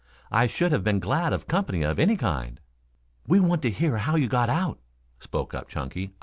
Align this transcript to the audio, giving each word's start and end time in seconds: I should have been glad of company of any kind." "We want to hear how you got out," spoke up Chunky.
I 0.31 0.47
should 0.47 0.71
have 0.71 0.83
been 0.83 0.99
glad 0.99 1.31
of 1.31 1.45
company 1.47 1.83
of 1.83 1.99
any 1.99 2.17
kind." 2.17 2.59
"We 3.27 3.39
want 3.39 3.61
to 3.61 3.69
hear 3.69 3.97
how 3.97 4.15
you 4.15 4.27
got 4.27 4.49
out," 4.49 4.79
spoke 5.19 5.53
up 5.53 5.67
Chunky. 5.69 6.15